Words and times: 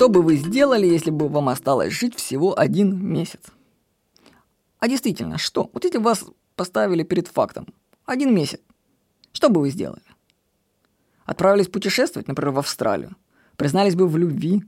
Что 0.00 0.08
бы 0.08 0.22
вы 0.22 0.36
сделали, 0.36 0.86
если 0.86 1.10
бы 1.10 1.28
вам 1.28 1.50
осталось 1.50 1.92
жить 1.92 2.14
всего 2.14 2.58
один 2.58 3.06
месяц? 3.06 3.42
А 4.78 4.88
действительно, 4.88 5.36
что? 5.36 5.68
Вот 5.74 5.84
если 5.84 5.98
вас 5.98 6.24
поставили 6.56 7.02
перед 7.02 7.28
фактом. 7.28 7.66
Один 8.06 8.34
месяц. 8.34 8.60
Что 9.32 9.50
бы 9.50 9.60
вы 9.60 9.68
сделали? 9.68 10.00
Отправились 11.26 11.68
путешествовать, 11.68 12.28
например, 12.28 12.52
в 12.52 12.58
Австралию? 12.60 13.14
Признались 13.56 13.94
бы 13.94 14.08
в 14.08 14.16
любви? 14.16 14.64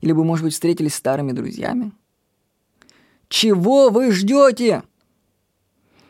Или 0.00 0.10
бы, 0.10 0.24
может 0.24 0.46
быть, 0.46 0.52
встретились 0.52 0.94
с 0.94 0.98
старыми 0.98 1.30
друзьями? 1.30 1.92
Чего 3.28 3.88
вы 3.88 4.10
ждете? 4.10 4.82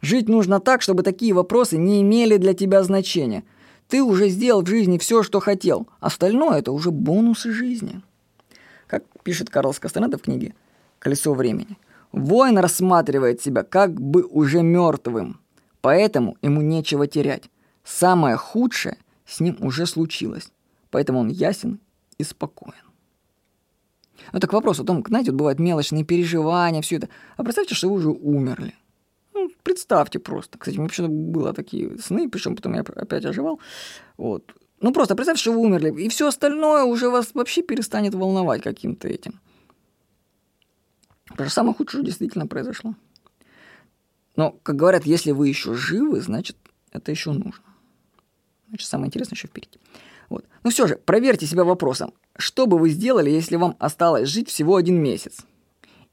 Жить 0.00 0.28
нужно 0.28 0.58
так, 0.58 0.82
чтобы 0.82 1.04
такие 1.04 1.34
вопросы 1.34 1.78
не 1.78 2.02
имели 2.02 2.36
для 2.36 2.52
тебя 2.52 2.82
значения. 2.82 3.44
Ты 3.86 4.02
уже 4.02 4.28
сделал 4.28 4.62
в 4.62 4.66
жизни 4.66 4.98
все, 4.98 5.22
что 5.22 5.38
хотел. 5.38 5.86
Остальное– 6.00 6.58
это 6.58 6.72
уже 6.72 6.90
бонусы 6.90 7.52
жизни. 7.52 8.02
Как 8.86 9.04
пишет 9.22 9.50
Карлос 9.50 9.78
Кастанеда 9.78 10.18
в 10.18 10.22
книге 10.22 10.54
«Колесо 10.98 11.34
времени». 11.34 11.78
Воин 12.12 12.58
рассматривает 12.58 13.42
себя 13.42 13.62
как 13.62 14.00
бы 14.00 14.22
уже 14.22 14.62
мертвым, 14.62 15.40
поэтому 15.80 16.36
ему 16.40 16.62
нечего 16.62 17.06
терять. 17.06 17.50
Самое 17.84 18.36
худшее 18.36 18.98
с 19.26 19.40
ним 19.40 19.56
уже 19.60 19.86
случилось, 19.86 20.50
поэтому 20.90 21.20
он 21.20 21.28
ясен 21.28 21.80
и 22.16 22.24
спокоен. 22.24 22.74
Это 24.32 24.46
к 24.46 24.52
вопросу 24.52 24.82
о 24.82 24.86
том, 24.86 25.04
знаете, 25.06 25.30
вот 25.30 25.38
бывают 25.38 25.58
мелочные 25.58 26.04
переживания, 26.04 26.80
все 26.80 26.96
это. 26.96 27.08
А 27.36 27.44
представьте, 27.44 27.74
что 27.74 27.88
вы 27.88 27.96
уже 27.96 28.08
умерли. 28.08 28.74
Ну, 29.34 29.50
представьте 29.62 30.18
просто. 30.18 30.58
Кстати, 30.58 30.76
у 30.76 30.80
меня 30.80 30.86
вообще 30.86 31.06
было 31.06 31.52
такие 31.52 31.98
сны, 31.98 32.28
причем 32.30 32.56
потом 32.56 32.74
я 32.74 32.80
опять 32.80 33.24
оживал. 33.24 33.60
Вот. 34.16 34.54
Ну, 34.80 34.92
просто 34.92 35.14
представьте, 35.14 35.40
что 35.42 35.52
вы 35.52 35.58
умерли, 35.58 36.02
и 36.02 36.08
все 36.08 36.28
остальное 36.28 36.84
уже 36.84 37.08
вас 37.08 37.30
вообще 37.34 37.62
перестанет 37.62 38.14
волновать 38.14 38.62
каким-то 38.62 39.08
этим. 39.08 39.40
Потому 41.28 41.48
что 41.48 41.54
самое 41.54 41.74
худшее 41.74 42.04
действительно 42.04 42.46
произошло. 42.46 42.94
Но, 44.36 44.52
как 44.62 44.76
говорят, 44.76 45.06
если 45.06 45.32
вы 45.32 45.48
еще 45.48 45.74
живы, 45.74 46.20
значит, 46.20 46.56
это 46.92 47.10
еще 47.10 47.32
нужно. 47.32 47.64
Значит, 48.68 48.88
самое 48.88 49.08
интересное 49.08 49.36
еще 49.36 49.48
впереди. 49.48 49.78
Вот. 50.28 50.44
Ну 50.62 50.70
все 50.70 50.86
же, 50.86 50.96
проверьте 50.96 51.46
себя 51.46 51.64
вопросом. 51.64 52.12
Что 52.36 52.66
бы 52.66 52.78
вы 52.78 52.90
сделали, 52.90 53.30
если 53.30 53.56
вам 53.56 53.76
осталось 53.78 54.28
жить 54.28 54.48
всего 54.48 54.76
один 54.76 55.02
месяц? 55.02 55.38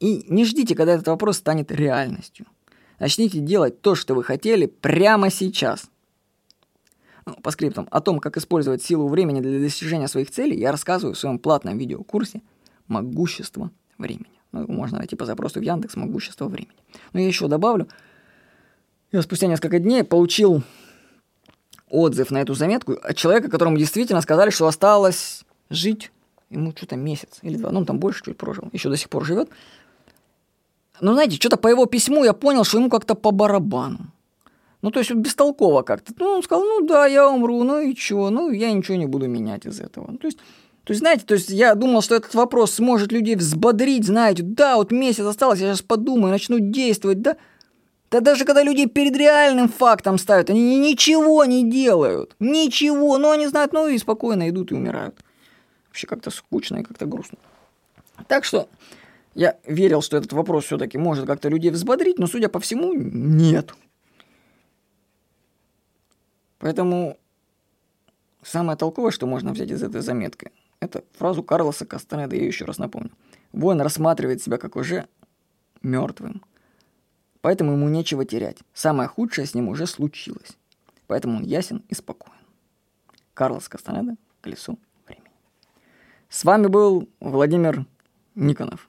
И 0.00 0.24
не 0.28 0.44
ждите, 0.44 0.74
когда 0.74 0.94
этот 0.94 1.08
вопрос 1.08 1.38
станет 1.38 1.70
реальностью. 1.70 2.46
Начните 2.98 3.40
делать 3.40 3.80
то, 3.80 3.94
что 3.94 4.14
вы 4.14 4.22
хотели 4.22 4.66
прямо 4.66 5.30
сейчас. 5.30 5.90
По 7.42 7.50
скриптам, 7.50 7.88
о 7.90 8.00
том, 8.00 8.20
как 8.20 8.36
использовать 8.36 8.84
силу 8.84 9.08
времени 9.08 9.40
для 9.40 9.58
достижения 9.58 10.06
своих 10.06 10.30
целей, 10.30 10.58
я 10.58 10.70
рассказываю 10.70 11.14
в 11.14 11.18
своем 11.18 11.40
платном 11.40 11.76
видеокурсе 11.76 12.40
«Могущество 12.86 13.72
времени». 13.98 14.30
Ну, 14.52 14.62
его 14.62 14.72
можно 14.72 14.98
найти 14.98 15.16
по 15.16 15.24
запросу 15.24 15.58
в 15.58 15.62
Яндекс 15.62 15.96
«Могущество 15.96 16.46
времени». 16.46 16.78
Но 17.12 17.18
я 17.18 17.26
еще 17.26 17.48
добавлю, 17.48 17.88
я 19.10 19.22
спустя 19.22 19.48
несколько 19.48 19.80
дней 19.80 20.04
получил 20.04 20.62
отзыв 21.88 22.30
на 22.30 22.38
эту 22.38 22.54
заметку 22.54 22.92
от 22.92 23.16
человека, 23.16 23.50
которому 23.50 23.76
действительно 23.76 24.20
сказали, 24.20 24.50
что 24.50 24.68
осталось 24.68 25.44
жить 25.68 26.12
ему 26.48 26.72
что-то 26.76 26.94
месяц 26.94 27.38
или 27.42 27.56
два, 27.56 27.72
ну 27.72 27.80
он 27.80 27.86
там 27.86 27.98
больше 27.98 28.24
чуть 28.24 28.36
прожил, 28.36 28.68
еще 28.72 28.88
до 28.88 28.96
сих 28.96 29.08
пор 29.08 29.24
живет. 29.24 29.50
Но 31.00 31.12
знаете, 31.14 31.36
что-то 31.36 31.56
по 31.56 31.66
его 31.68 31.86
письму 31.86 32.24
я 32.24 32.32
понял, 32.32 32.62
что 32.62 32.78
ему 32.78 32.88
как-то 32.88 33.14
по 33.16 33.32
барабану. 33.32 34.12
Ну, 34.82 34.90
то 34.90 35.00
есть 35.00 35.12
бестолково 35.12 35.82
как-то. 35.82 36.12
Ну, 36.18 36.26
он 36.26 36.42
сказал, 36.42 36.64
ну 36.64 36.86
да, 36.86 37.06
я 37.06 37.28
умру, 37.28 37.62
ну 37.64 37.80
и 37.80 37.96
что, 37.96 38.30
ну 38.30 38.50
я 38.50 38.72
ничего 38.72 38.96
не 38.96 39.06
буду 39.06 39.26
менять 39.26 39.66
из 39.66 39.80
этого. 39.80 40.10
Ну, 40.10 40.18
то 40.18 40.26
есть, 40.26 40.38
то 40.84 40.92
есть, 40.92 41.00
знаете, 41.00 41.24
то 41.24 41.34
есть 41.34 41.50
я 41.50 41.74
думал, 41.74 42.02
что 42.02 42.14
этот 42.14 42.34
вопрос 42.34 42.74
сможет 42.74 43.10
людей 43.10 43.34
взбодрить, 43.36 44.06
знаете, 44.06 44.42
да, 44.42 44.76
вот 44.76 44.92
месяц 44.92 45.24
осталось, 45.24 45.58
я 45.60 45.68
сейчас 45.68 45.82
подумаю, 45.82 46.30
начну 46.30 46.58
действовать, 46.60 47.22
да. 47.22 47.36
Да 48.10 48.20
даже 48.20 48.44
когда 48.44 48.62
люди 48.62 48.86
перед 48.86 49.16
реальным 49.16 49.68
фактом 49.68 50.16
ставят, 50.16 50.48
они 50.48 50.78
ничего 50.78 51.44
не 51.44 51.68
делают. 51.68 52.36
Ничего. 52.38 53.18
Ну, 53.18 53.30
они 53.32 53.48
знают, 53.48 53.72
ну 53.72 53.88
и 53.88 53.98
спокойно 53.98 54.48
идут 54.48 54.70
и 54.70 54.74
умирают. 54.74 55.16
Вообще 55.88 56.06
как-то 56.06 56.30
скучно 56.30 56.76
и 56.76 56.82
как-то 56.84 57.06
грустно. 57.06 57.38
Так 58.28 58.44
что 58.44 58.68
я 59.34 59.56
верил, 59.66 60.02
что 60.02 60.16
этот 60.16 60.32
вопрос 60.32 60.66
все-таки 60.66 60.98
может 60.98 61.26
как-то 61.26 61.48
людей 61.48 61.70
взбодрить, 61.70 62.18
но, 62.18 62.26
судя 62.26 62.48
по 62.48 62.60
всему, 62.60 62.92
нет. 62.94 63.74
Поэтому 66.66 67.16
самое 68.42 68.76
толковое, 68.76 69.12
что 69.12 69.28
можно 69.28 69.52
взять 69.52 69.70
из 69.70 69.84
этой 69.84 70.00
заметки, 70.00 70.50
это 70.80 71.04
фразу 71.12 71.44
Карлоса 71.44 71.86
Кастанеда, 71.86 72.34
я 72.34 72.44
еще 72.44 72.64
раз 72.64 72.78
напомню. 72.78 73.12
Воин 73.52 73.80
рассматривает 73.80 74.42
себя 74.42 74.58
как 74.58 74.74
уже 74.74 75.06
мертвым– 75.82 76.42
Поэтому 77.46 77.70
ему 77.70 77.88
нечего 77.88 78.24
терять. 78.24 78.58
Самое 78.74 79.08
худшее 79.08 79.46
с 79.46 79.54
ним 79.54 79.68
уже 79.68 79.86
случилось. 79.86 80.58
Поэтому 81.06 81.36
он 81.36 81.44
ясен 81.44 81.84
и 81.88 81.94
спокоен. 81.94 82.34
Карлос 83.34 83.68
Кастанеда, 83.68 84.16
Колесо 84.40 84.76
времени. 85.06 85.30
С 86.28 86.42
вами 86.42 86.66
был 86.66 87.08
Владимир 87.20 87.86
Никонов. 88.34 88.88